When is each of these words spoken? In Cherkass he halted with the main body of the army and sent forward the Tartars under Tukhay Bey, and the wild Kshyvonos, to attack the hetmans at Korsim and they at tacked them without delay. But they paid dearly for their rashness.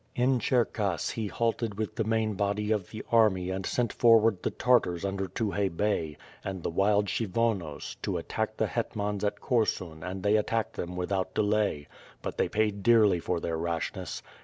In 0.15 0.39
Cherkass 0.39 1.11
he 1.11 1.27
halted 1.27 1.77
with 1.77 1.95
the 1.95 2.03
main 2.03 2.33
body 2.33 2.71
of 2.71 2.89
the 2.89 3.05
army 3.11 3.51
and 3.51 3.67
sent 3.67 3.93
forward 3.93 4.41
the 4.41 4.49
Tartars 4.49 5.05
under 5.05 5.27
Tukhay 5.27 5.69
Bey, 5.69 6.17
and 6.43 6.63
the 6.63 6.71
wild 6.71 7.05
Kshyvonos, 7.05 7.97
to 8.01 8.17
attack 8.17 8.57
the 8.57 8.65
hetmans 8.65 9.23
at 9.23 9.39
Korsim 9.41 10.01
and 10.01 10.23
they 10.23 10.37
at 10.37 10.47
tacked 10.47 10.73
them 10.73 10.95
without 10.95 11.35
delay. 11.35 11.87
But 12.23 12.39
they 12.39 12.49
paid 12.49 12.81
dearly 12.81 13.19
for 13.19 13.39
their 13.39 13.59
rashness. 13.59 14.23